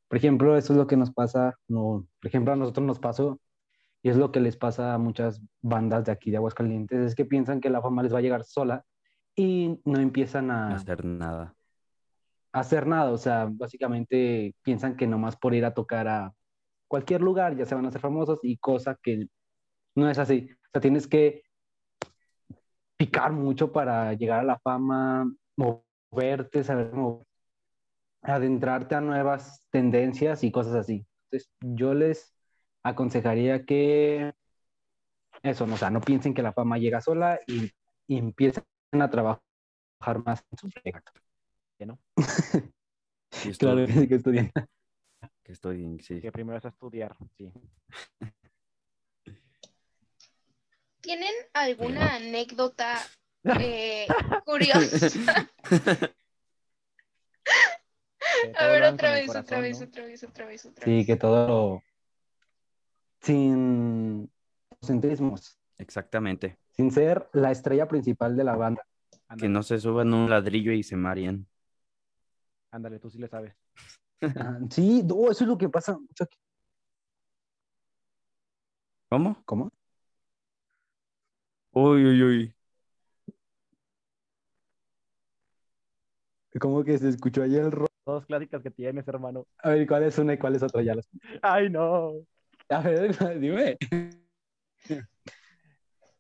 por 0.09 0.19
ejemplo, 0.19 0.59
eso 0.59 0.75
es 0.75 0.77
lo 0.77 0.87
que 0.87 0.99
nos 0.99 1.11
pasa, 1.11 1.57
no, 1.67 2.07
por 2.21 2.29
ejemplo, 2.29 2.53
a 2.53 2.57
nosotros 2.57 2.87
nos 2.87 2.99
pasó 2.99 3.41
y 4.03 4.11
es 4.11 4.19
lo 4.19 4.31
que 4.31 4.41
les 4.41 4.59
pasa 4.59 4.93
a 4.93 4.99
muchas 4.99 5.41
bandas 5.63 6.05
de 6.05 6.13
aquí 6.13 6.31
de 6.31 6.37
Aguascalientes, 6.37 7.01
es 7.01 7.15
que 7.15 7.25
piensan 7.25 7.63
que 7.63 7.71
la 7.71 7.81
fama 7.81 8.03
les 8.03 8.13
va 8.13 8.19
a 8.19 8.23
llegar 8.23 8.45
sola 8.45 8.85
y 9.35 9.81
no 9.87 10.01
empiezan 10.01 10.51
a 10.51 10.75
hacer 10.75 11.03
nada. 11.03 11.55
Hacer 12.53 12.87
nada. 12.87 13.11
O 13.13 13.19
sea, 13.19 13.49
básicamente 13.51 14.55
piensan 14.63 14.97
que 14.97 15.07
nomás 15.07 15.37
por 15.37 15.55
ir 15.55 15.65
a 15.65 15.75
tocar 15.75 16.09
a 16.09 16.33
cualquier 16.89 17.21
lugar 17.23 17.57
ya 17.57 17.67
se 17.67 17.75
van 17.75 17.85
a 17.87 17.89
hacer 17.89 18.01
famosos 18.01 18.41
y 18.43 18.59
cosa 18.59 18.97
que 19.03 19.27
no 19.95 20.11
es 20.11 20.19
así. 20.19 20.49
O 20.53 20.69
sea, 20.73 20.81
tienes 20.81 21.07
que 21.09 21.43
picar 22.97 23.33
mucho 23.33 23.73
para 23.73 24.13
llegar 24.15 24.41
a 24.41 24.45
la 24.45 24.59
fama, 24.59 25.31
moverte, 25.57 26.65
saber 26.65 26.91
cómo 26.91 27.27
adentrarte 28.23 28.95
a 28.95 29.01
nuevas 29.01 29.65
tendencias 29.71 30.45
y 30.45 30.51
cosas 30.53 30.75
así. 30.75 31.07
Entonces, 31.31 31.51
yo 31.61 31.95
les 31.95 32.35
aconsejaría 32.83 33.65
que 33.65 34.33
eso, 35.43 35.67
no, 35.67 35.75
o 35.75 35.77
sea, 35.79 35.91
no 35.91 36.01
piensen 36.01 36.35
que 36.35 36.43
la 36.43 36.53
fama 36.53 36.79
llega 36.79 37.01
sola 37.01 37.41
y, 37.47 37.71
y 38.07 38.19
empiecen 38.19 38.65
a 38.93 39.11
trabajar 39.11 39.43
más 40.25 40.45
en 40.51 40.59
su 40.59 40.71
proyecto. 40.71 41.13
¿Que 41.81 41.87
no? 41.87 41.99
Sí, 43.31 43.53
Claro 43.59 43.81
estoy, 43.85 44.07
que 44.07 44.15
estudian. 44.17 44.53
que 45.43 45.53
estoy, 45.53 45.99
sí. 46.03 46.21
Que 46.21 46.31
primero 46.31 46.59
es 46.59 46.65
estudiar, 46.67 47.17
sí. 47.39 47.51
¿Tienen 51.01 51.33
alguna 51.55 52.17
anécdota 52.17 52.99
eh, 53.59 54.07
curiosa? 54.45 55.09
Que 58.43 58.53
A 58.59 58.67
ver, 58.67 58.83
otra 58.83 59.13
vez, 59.13 59.35
otra 59.35 59.61
vez, 59.61 59.81
¿no? 59.81 59.87
otra 59.87 60.05
vez, 60.05 60.23
otra 60.23 60.45
vez, 60.45 60.67
otra 60.67 60.85
Sí, 60.85 60.97
vez. 60.99 61.07
que 61.07 61.17
todo 61.17 61.49
lo- 61.49 61.83
sin 63.23 64.31
centrismos, 64.83 65.59
Exactamente. 65.79 66.59
sin 66.73 66.91
ser 66.91 67.31
la 67.33 67.51
estrella 67.51 67.89
principal 67.89 68.37
de 68.37 68.45
la 68.45 68.55
banda. 68.57 68.87
Que 69.39 69.49
no 69.49 69.63
se 69.63 69.79
suban 69.81 70.13
un 70.13 70.29
ladrillo 70.29 70.73
y 70.73 70.83
se 70.83 70.97
marien. 70.97 71.47
Ándale, 72.71 72.99
tú 72.99 73.11
sí 73.11 73.19
le 73.19 73.29
sabes. 73.29 73.55
Sí, 74.71 75.03
no, 75.05 75.31
eso 75.31 75.45
es 75.45 75.49
lo 75.49 75.59
que 75.59 75.69
pasa 75.69 75.99
mucho 75.99 76.25
aquí. 76.25 76.37
¿Cómo? 79.09 79.43
¿Cómo? 79.45 79.71
Uy, 81.73 82.05
uy, 82.05 82.23
uy. 82.23 82.55
¿Cómo 86.61 86.83
que 86.85 86.99
se 86.99 87.09
escuchó 87.09 87.43
ahí 87.43 87.57
el 87.57 87.71
ro- 87.71 87.87
Dos 88.07 88.27
clásicas 88.27 88.63
que 88.63 88.71
tienes, 88.71 89.07
hermano. 89.07 89.47
A 89.63 89.71
ver, 89.71 89.87
¿cuál 89.87 90.03
es 90.05 90.19
una 90.19 90.35
y 90.35 90.39
cuál 90.39 90.57
es 90.57 90.63
otra? 90.63 90.83
Ya 90.83 90.95
las... 90.95 91.09
Ay, 91.43 91.71
no. 91.71 92.13
A 92.69 92.81
ver, 92.81 93.17
dime. 93.41 93.77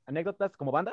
¿Anécdotas 0.07 0.57
como 0.57 0.71
banda? 0.73 0.92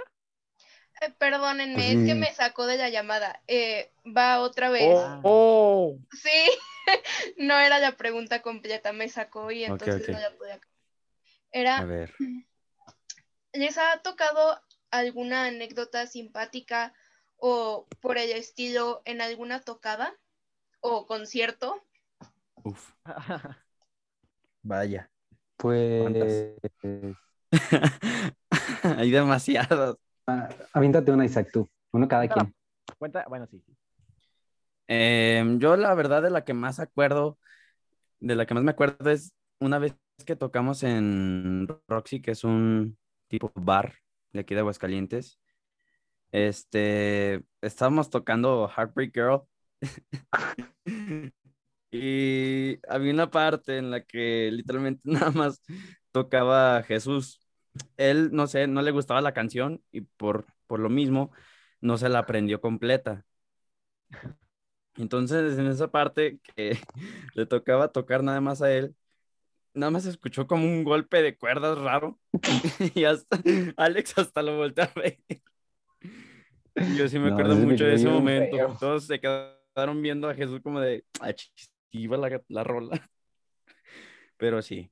Eh, 1.08 1.14
perdónenme, 1.18 1.76
Pues 1.76 1.88
es 1.88 2.06
que 2.06 2.16
me 2.16 2.34
sacó 2.34 2.66
de 2.66 2.78
la 2.78 2.90
llamada. 2.90 3.42
Eh, 3.48 3.92
va 4.06 4.40
otra 4.40 4.70
vez. 4.70 4.94
Oh, 4.94 5.20
oh. 5.24 5.98
Sí, 6.12 6.52
no 7.38 7.58
era 7.58 7.80
la 7.80 7.94
pregunta 7.98 8.42
completa, 8.42 8.94
me 8.94 9.10
sacó 9.10 9.52
y 9.52 9.64
entonces 9.64 10.10
no 10.10 10.20
la 10.20 10.32
podía. 10.32 10.56
A 10.56 10.60
Era, 11.52 11.84
ver. 11.86 12.14
¿les 13.54 13.78
ha 13.78 13.98
tocado 14.04 14.62
alguna 14.92 15.46
anécdota 15.46 16.06
simpática 16.08 16.94
o 17.38 17.88
por 18.02 18.18
el 18.18 18.32
estilo 18.32 19.02
en 19.06 19.22
alguna 19.22 19.62
tocada 19.62 20.14
o 20.82 21.06
concierto? 21.06 21.84
Uf. 22.64 22.92
Vaya. 24.64 25.10
Pues, 25.56 26.54
Hay 28.84 29.12
demasiados. 29.12 29.98
Ah, 30.28 30.50
aviéntate 30.74 31.12
una, 31.12 31.26
Isaac, 31.26 31.50
tú. 31.52 31.68
Uno 31.92 32.08
cada 32.08 32.28
Cuéntala. 32.28 32.44
quien. 32.44 32.56
Cuenta, 32.98 33.26
bueno, 33.28 33.48
sí. 33.48 33.62
sí. 33.66 33.76
Em, 34.88 35.60
yo 35.60 35.76
la 35.76 35.94
verdad 35.96 36.22
de 36.24 36.30
la 36.30 36.46
que 36.46 36.54
más 36.54 36.80
acuerdo, 36.80 37.38
de 38.20 38.36
la 38.36 38.46
que 38.46 38.54
más 38.54 38.64
me 38.64 38.72
acuerdo 38.72 39.10
es 39.12 39.34
una 39.60 39.80
vez 39.80 39.96
que 40.26 40.36
tocamos 40.36 40.84
en 40.84 41.68
Roxy, 41.88 42.22
que 42.22 42.32
es 42.32 42.44
un 42.44 42.98
tipo 43.28 43.52
bar 43.56 43.96
de 44.32 44.42
aquí 44.42 44.54
de 44.54 44.62
Aguascalientes. 44.62 45.40
Este, 46.32 47.44
estábamos 47.62 48.10
tocando 48.10 48.70
Heartbreak 48.70 49.14
Girl 49.14 49.42
y 51.92 52.80
había 52.90 53.14
una 53.14 53.30
parte 53.32 53.78
en 53.78 53.92
la 53.92 54.04
que 54.04 54.50
literalmente 54.52 55.02
nada 55.06 55.32
más 55.32 55.62
tocaba 56.12 56.84
Jesús. 56.84 57.40
Él, 57.98 58.30
no 58.34 58.48
sé, 58.48 58.68
no 58.68 58.82
le 58.82 58.92
gustaba 58.92 59.22
la 59.22 59.34
canción 59.34 59.84
y 59.92 60.02
por, 60.02 60.46
por 60.68 60.80
lo 60.80 60.90
mismo 60.90 61.32
no 61.82 61.98
se 61.98 62.10
la 62.10 62.20
aprendió 62.20 62.62
completa. 62.62 63.26
Entonces, 64.96 65.58
en 65.60 65.68
esa 65.68 65.90
parte 65.92 66.40
que 66.56 66.78
le 67.36 67.46
tocaba 67.46 67.92
tocar 67.92 68.24
nada 68.24 68.42
más 68.42 68.62
a 68.62 68.72
él, 68.74 68.96
nada 69.74 69.92
más 69.92 70.06
escuchó 70.06 70.48
como 70.48 70.66
un 70.66 70.84
golpe 70.86 71.22
de 71.24 71.38
cuerdas 71.38 71.78
raro 71.80 72.20
y 72.96 73.06
hasta 73.06 73.40
Alex 73.78 74.18
hasta 74.18 74.44
lo 74.44 74.58
volteó 74.58 74.86
a 74.86 74.92
ver. 74.96 75.20
Yo 76.86 77.08
sí 77.08 77.20
me 77.20 77.28
No, 77.28 77.30
acuerdo 77.30 77.56
mucho 77.58 77.84
de 77.86 77.96
ese 77.96 78.08
momento. 78.10 78.58
feo. 78.58 78.78
Todos 78.80 79.06
se 79.08 79.20
quedaron 79.20 80.02
viendo 80.02 80.30
a 80.30 80.36
Jesús 80.36 80.62
como 80.62 80.80
de, 80.80 81.06
ah, 81.20 81.34
chis, 81.34 81.72
iba 81.92 82.18
la, 82.18 82.42
la 82.48 82.64
rola. 82.64 83.10
Pero 84.38 84.62
sí. 84.62 84.90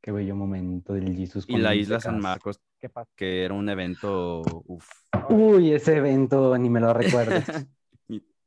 Qué 0.00 0.12
bello 0.12 0.36
momento 0.36 0.92
del 0.94 1.14
Jesús. 1.16 1.44
Y 1.48 1.58
la 1.58 1.74
isla 1.74 2.00
San. 2.00 2.20
Marcos 2.20 2.60
¿Qué 2.78 2.88
pasa? 2.88 3.10
que 3.16 3.44
era 3.44 3.54
un 3.54 3.68
evento, 3.68 4.42
uf. 4.66 4.88
Uy, 5.30 5.72
ese 5.72 5.96
evento, 5.96 6.56
ni 6.56 6.70
me 6.70 6.80
lo 6.80 6.92
recuerdes. 6.94 7.44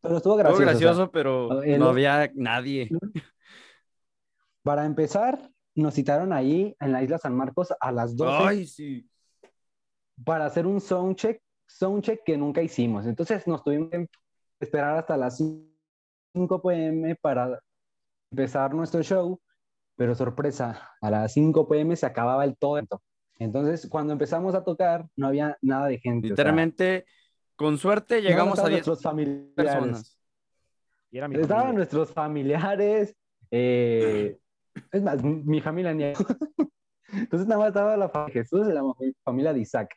Pero 0.03 0.17
estuvo 0.17 0.33
Estuvo 0.33 0.35
gracioso. 0.37 0.53
o 0.53 0.65
sea, 0.65 0.65
gracioso, 0.73 1.11
pero 1.11 1.61
el- 1.61 1.77
no 1.79 1.89
había 1.89 2.31
nadie. 2.33 2.89
para 4.63 4.85
empezar, 4.85 5.51
nos 5.75 5.93
citaron 5.93 6.33
ahí 6.33 6.75
en 6.79 6.91
la 6.91 7.03
isla 7.03 7.19
San 7.19 7.35
Marcos 7.35 7.71
a 7.79 7.91
las 7.91 8.15
12 8.15 8.43
Ay, 8.47 8.65
sí. 8.65 9.07
para 10.25 10.45
hacer 10.45 10.65
un 10.65 10.81
soundcheck, 10.81 11.39
soundcheck 11.67 12.23
que 12.25 12.35
nunca 12.35 12.63
hicimos. 12.63 13.05
Entonces 13.05 13.45
nos 13.45 13.63
tuvimos 13.63 13.89
que 13.91 14.07
esperar 14.59 14.97
hasta 14.97 15.15
las 15.17 15.37
5 15.37 16.61
pm 16.63 17.15
para 17.17 17.59
empezar 18.31 18.73
nuestro 18.73 19.03
show, 19.03 19.39
pero 20.01 20.15
sorpresa, 20.15 20.89
a 20.99 21.11
las 21.11 21.31
5 21.33 21.67
pm 21.67 21.95
se 21.95 22.07
acababa 22.07 22.43
el 22.43 22.57
todo. 22.57 22.79
Entonces, 23.37 23.87
cuando 23.87 24.13
empezamos 24.13 24.55
a 24.55 24.63
tocar, 24.63 25.05
no 25.15 25.27
había 25.27 25.59
nada 25.61 25.85
de 25.89 25.99
gente. 25.99 26.25
o 26.25 26.29
sea, 26.29 26.31
Literalmente, 26.31 27.05
con 27.55 27.77
suerte, 27.77 28.19
llegamos 28.19 28.53
a 28.57 28.63
estaban 28.63 28.71
10 28.71 28.87
nuestros 28.87 29.03
familiares. 29.03 29.53
personas. 29.53 30.19
Y 31.11 31.19
era 31.19 31.27
mi 31.27 31.35
Estaban 31.35 31.57
familia. 31.65 31.77
nuestros 31.77 32.11
familiares. 32.13 33.15
eh, 33.51 34.39
es 34.91 35.03
más, 35.03 35.23
mi- 35.23 35.43
mi 35.43 35.61
familia 35.61 35.93
ni. 35.93 36.05
Entonces 37.13 37.47
nada 37.47 37.59
más 37.59 37.67
estaba 37.67 37.95
la 37.95 38.09
familia 38.09 38.33
de 38.33 38.41
Jesús 38.41 38.67
y 38.67 38.71
la 38.73 38.81
familia 39.23 39.53
de 39.53 39.59
Isaac. 39.59 39.93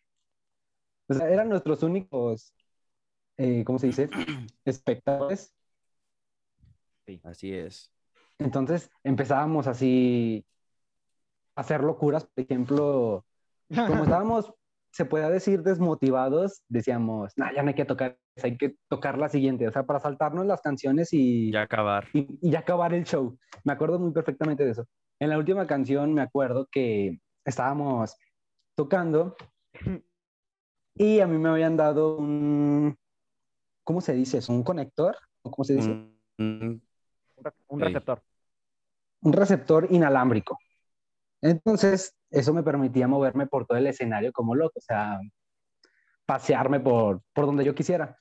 O 1.08 1.14
sea, 1.14 1.30
eran 1.30 1.48
nuestros 1.48 1.82
únicos, 1.82 2.52
eh, 3.38 3.64
¿cómo 3.64 3.78
se 3.78 3.86
dice? 3.86 4.10
Espectadores. 4.66 5.54
Así 7.22 7.54
es. 7.54 7.93
Entonces 8.44 8.90
empezábamos 9.02 9.66
así 9.66 10.44
a 11.56 11.62
hacer 11.62 11.82
locuras. 11.82 12.26
Por 12.26 12.44
ejemplo, 12.44 13.24
como 13.68 13.70
estábamos, 14.04 14.52
se 14.92 15.06
puede 15.06 15.30
decir, 15.32 15.62
desmotivados, 15.62 16.62
decíamos, 16.68 17.32
no, 17.36 17.46
ya 17.54 17.62
no 17.62 17.68
hay 17.68 17.74
que 17.74 17.86
tocar, 17.86 18.18
hay 18.42 18.58
que 18.58 18.76
tocar 18.88 19.16
la 19.16 19.30
siguiente. 19.30 19.66
O 19.66 19.72
sea, 19.72 19.86
para 19.86 19.98
saltarnos 19.98 20.44
las 20.44 20.60
canciones 20.60 21.08
y 21.12 21.52
Ya 21.52 21.62
acabar. 21.62 22.04
y, 22.12 22.26
y 22.46 22.50
ya 22.50 22.58
acabar 22.58 22.92
el 22.92 23.04
show. 23.04 23.38
Me 23.64 23.72
acuerdo 23.72 23.98
muy 23.98 24.12
perfectamente 24.12 24.62
de 24.62 24.72
eso. 24.72 24.84
En 25.18 25.30
la 25.30 25.38
última 25.38 25.66
canción 25.66 26.12
me 26.12 26.20
acuerdo 26.20 26.68
que 26.70 27.18
estábamos 27.46 28.14
tocando 28.76 29.36
y 30.96 31.20
a 31.20 31.26
mí 31.26 31.38
me 31.38 31.48
habían 31.48 31.78
dado 31.78 32.18
un, 32.18 32.94
¿cómo 33.84 34.02
se 34.02 34.12
dice 34.12 34.38
eso? 34.38 34.52
¿Un 34.52 34.64
conector? 34.64 35.16
¿O 35.42 35.50
¿Cómo 35.50 35.64
se 35.64 35.74
dice? 35.76 35.90
Un- 35.90 36.18
un- 36.38 36.82
Un 37.68 37.80
receptor. 37.80 38.22
Un 39.24 39.32
receptor 39.32 39.88
inalámbrico. 39.90 40.58
Entonces, 41.42 42.14
eso 42.30 42.54
me 42.54 42.62
permitía 42.62 43.08
moverme 43.08 43.46
por 43.46 43.66
todo 43.66 43.78
el 43.78 43.86
escenario 43.86 44.32
como 44.32 44.54
loco, 44.54 44.78
o 44.78 44.82
sea, 44.82 45.20
pasearme 46.26 46.80
por, 46.80 47.22
por 47.32 47.46
donde 47.46 47.64
yo 47.64 47.74
quisiera. 47.74 48.16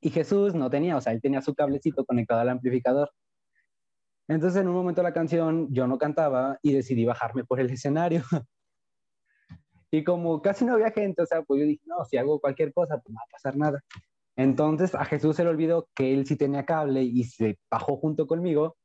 Y 0.00 0.10
Jesús 0.10 0.54
no 0.54 0.70
tenía, 0.70 0.96
o 0.96 1.00
sea, 1.00 1.12
él 1.12 1.20
tenía 1.22 1.40
su 1.42 1.54
cablecito 1.54 2.04
conectado 2.04 2.40
al 2.40 2.48
amplificador. 2.48 3.10
Entonces, 4.28 4.60
en 4.60 4.68
un 4.68 4.74
momento 4.74 5.00
de 5.02 5.08
la 5.08 5.14
canción, 5.14 5.72
yo 5.72 5.86
no 5.86 5.98
cantaba 5.98 6.58
y 6.62 6.72
decidí 6.72 7.04
bajarme 7.04 7.44
por 7.44 7.60
el 7.60 7.70
escenario. 7.70 8.22
Y 9.88 10.02
como 10.02 10.42
casi 10.42 10.64
no 10.64 10.74
había 10.74 10.90
gente, 10.90 11.22
o 11.22 11.26
sea, 11.26 11.42
pues 11.42 11.60
yo 11.60 11.66
dije, 11.66 11.82
no, 11.86 12.04
si 12.04 12.16
hago 12.16 12.40
cualquier 12.40 12.72
cosa, 12.74 12.98
pues 12.98 13.14
no 13.14 13.18
va 13.18 13.24
a 13.24 13.30
pasar 13.30 13.56
nada. 13.56 13.80
Entonces, 14.36 14.94
a 14.94 15.04
Jesús 15.04 15.36
se 15.36 15.44
le 15.44 15.50
olvidó 15.50 15.88
que 15.94 16.12
él 16.12 16.26
sí 16.26 16.36
tenía 16.36 16.66
cable 16.66 17.02
y 17.02 17.24
se 17.24 17.58
bajó 17.70 17.96
junto 17.96 18.26
conmigo. 18.26 18.76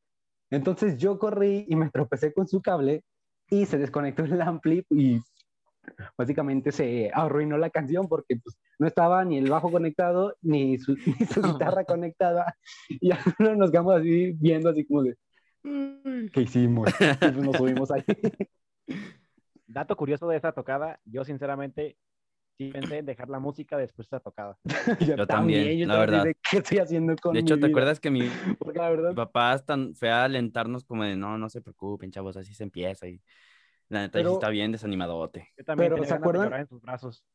Entonces, 0.52 0.98
yo 0.98 1.18
corrí 1.18 1.66
y 1.68 1.76
me 1.76 1.90
tropecé 1.90 2.34
con 2.34 2.48
su 2.48 2.62
cable 2.62 3.04
y 3.50 3.66
se 3.66 3.78
desconectó 3.78 4.24
el 4.24 4.42
ampli 4.42 4.86
y 4.90 5.20
básicamente 6.18 6.72
se 6.72 7.10
arruinó 7.14 7.58
la 7.58 7.70
canción 7.70 8.08
porque 8.08 8.36
pues, 8.36 8.58
no 8.78 8.88
estaba 8.88 9.24
ni 9.26 9.38
el 9.38 9.50
bajo 9.50 9.72
conectado 9.72 10.36
ni 10.42 10.78
su, 10.78 10.96
ni 11.20 11.26
su 11.26 11.42
guitarra 11.42 11.86
conectada. 11.86 12.56
Y 12.90 13.10
ya 13.10 13.20
nos 13.58 13.72
quedamos 13.72 13.96
así 13.96 14.34
viendo 14.34 14.70
así 14.70 14.86
como 14.86 15.04
de, 15.04 15.18
¿qué 16.32 16.42
hicimos? 16.42 16.90
Y 17.22 17.42
nos 17.42 17.56
subimos 17.56 17.92
ahí. 17.92 18.04
Dato 19.68 19.96
curioso 19.96 20.28
de 20.28 20.36
esa 20.36 20.52
tocada, 20.52 21.00
yo 21.06 21.24
sinceramente 21.24 21.96
sí 22.66 22.72
pensé 22.72 22.98
en 23.00 23.06
dejar 23.06 23.30
la 23.30 23.40
música 23.40 23.78
después 23.78 24.08
de 24.10 24.18
esa 24.18 24.24
tocada. 24.24 24.58
Yo 25.18 25.28
también, 25.28 25.78
yo 25.80 25.88
la 25.88 25.98
verdad. 26.00 26.24
de, 26.26 26.36
¿Qué 26.50 26.58
estoy 26.58 26.78
haciendo 26.80 27.16
con 27.16 27.34
De 27.34 27.40
hecho, 27.40 27.56
mi 27.56 27.62
¿te 27.62 27.68
vida?". 27.68 27.76
acuerdas 27.76 28.00
que 28.00 28.12
mi, 28.12 28.22
Porque 28.60 28.78
la 28.80 28.90
verdad, 28.90 29.10
mi 29.10 29.16
papá 29.16 29.52
hasta 29.54 29.78
fue 29.96 30.10
a 30.10 30.24
alentarnos 30.26 30.84
como 30.84 31.04
de, 31.04 31.16
no, 31.16 31.38
no 31.38 31.50
se 31.50 31.62
preocupen, 31.62 32.12
chavos, 32.12 32.38
así 32.38 32.54
se 32.54 32.64
empieza 32.64 33.08
y 33.08 33.22
la 33.90 34.02
neta 34.02 34.20
Pero- 34.20 34.34
está 34.34 34.50
bien 34.50 34.72
desanimadote. 34.72 35.50
Yo 35.58 35.64
también 35.64 35.92
Pero, 35.94 36.06
¿se 36.06 36.14
acuerdan? 36.14 36.54
en 36.54 36.68
sus 36.68 36.82
brazos. 36.82 37.26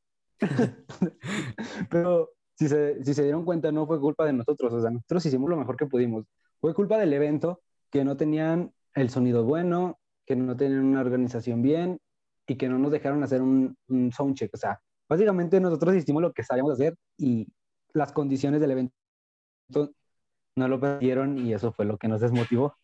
Pero 1.90 2.30
si 2.54 2.68
se, 2.68 3.04
si 3.04 3.14
se 3.14 3.22
dieron 3.22 3.44
cuenta, 3.44 3.70
no 3.72 3.86
fue 3.86 4.00
culpa 4.00 4.24
de 4.24 4.32
nosotros. 4.32 4.72
O 4.72 4.80
sea, 4.80 4.90
nosotros 4.90 5.24
hicimos 5.26 5.50
lo 5.50 5.56
mejor 5.56 5.76
que 5.76 5.86
pudimos. 5.86 6.24
Fue 6.60 6.74
culpa 6.74 6.98
del 6.98 7.12
evento, 7.12 7.60
que 7.90 8.04
no 8.04 8.16
tenían 8.16 8.72
el 8.94 9.10
sonido 9.10 9.44
bueno, 9.44 9.98
que 10.24 10.36
no 10.36 10.56
tenían 10.56 10.84
una 10.84 11.00
organización 11.00 11.62
bien 11.62 11.98
y 12.46 12.56
que 12.56 12.68
no 12.68 12.78
nos 12.78 12.90
dejaron 12.90 13.22
hacer 13.22 13.42
un, 13.42 13.76
un 13.88 14.12
soundcheck. 14.12 14.54
O 14.54 14.56
sea, 14.56 14.80
básicamente 15.08 15.60
nosotros 15.60 15.94
hicimos 15.94 16.22
lo 16.22 16.32
que 16.32 16.44
sabíamos 16.44 16.72
hacer 16.72 16.96
y 17.16 17.46
las 17.92 18.12
condiciones 18.12 18.60
del 18.60 18.72
evento 18.72 18.94
no 20.56 20.68
lo 20.68 20.80
perdieron 20.80 21.38
y 21.38 21.52
eso 21.52 21.72
fue 21.72 21.84
lo 21.84 21.98
que 21.98 22.08
nos 22.08 22.20
desmotivó. 22.20 22.76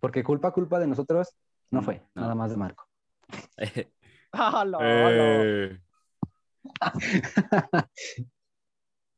Porque 0.00 0.24
culpa, 0.24 0.52
culpa 0.52 0.78
de 0.78 0.86
nosotros 0.86 1.34
no 1.70 1.82
fue, 1.82 2.02
no. 2.14 2.22
nada 2.22 2.34
más 2.34 2.50
de 2.50 2.56
Marco. 2.56 2.86
¡Ah, 4.32 4.64
no, 4.66 4.78
no! 4.78 5.44
Eh. 5.44 5.80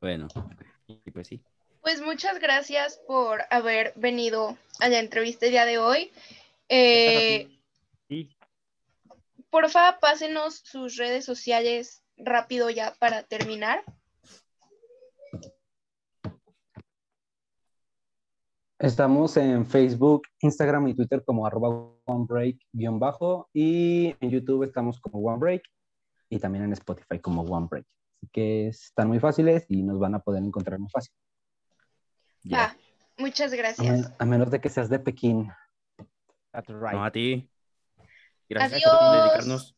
bueno, 0.00 0.28
y 0.86 1.10
pues 1.10 1.28
sí. 1.28 1.42
Pues 1.82 2.00
muchas 2.00 2.40
gracias 2.40 3.00
por 3.06 3.42
haber 3.50 3.92
venido 3.96 4.56
a 4.80 4.88
la 4.88 5.00
entrevista 5.00 5.46
el 5.46 5.52
día 5.52 5.64
de 5.64 5.78
hoy. 5.78 6.10
Eh, 6.68 7.50
Sí, 8.08 8.28
porfa, 9.58 10.00
pásenos 10.00 10.62
sus 10.64 10.96
redes 10.96 11.24
sociales 11.24 12.02
rápido 12.16 12.70
ya 12.70 12.92
para 12.98 13.22
terminar. 13.22 13.84
Estamos 18.80 19.36
en 19.36 19.64
Facebook, 19.64 20.22
Instagram 20.40 20.88
y 20.88 20.94
Twitter 20.94 21.22
como 21.24 21.46
arroba 21.46 21.68
OneBreak-bajo 22.04 23.48
y 23.52 24.16
en 24.20 24.30
YouTube 24.30 24.64
estamos 24.64 24.98
como 25.00 25.20
OneBreak 25.20 25.62
y 26.28 26.40
también 26.40 26.64
en 26.64 26.72
Spotify 26.72 27.20
como 27.20 27.42
OneBreak. 27.42 27.86
Así 28.16 28.28
que 28.32 28.66
están 28.66 29.06
muy 29.06 29.20
fáciles 29.20 29.66
y 29.68 29.84
nos 29.84 30.00
van 30.00 30.16
a 30.16 30.18
poder 30.18 30.42
encontrar 30.42 30.80
muy 30.80 30.90
fácil. 30.90 31.14
Ya. 32.42 32.64
Ah, 32.64 32.76
muchas 33.18 33.52
A, 33.52 33.56
gracias. 33.56 33.86
men- 33.86 34.14
a 34.18 34.24
menos 34.24 34.50
de 34.50 34.60
que 34.60 34.68
seas 34.68 34.88
de 34.88 34.98
Pekín. 34.98 35.48
that's 36.50 36.68
right. 36.70 36.92
No, 36.94 37.04
a 37.04 37.12
ti. 37.12 37.48
Gracias 38.48 38.84
Adiós. 38.84 38.98
por 38.98 39.16
dedicarnos 39.16 39.76